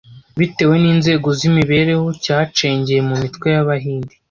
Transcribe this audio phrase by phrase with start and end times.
[0.39, 4.13] bitewe n’inzego z’imibereho cyacengeye mu mitwe y’Abahindi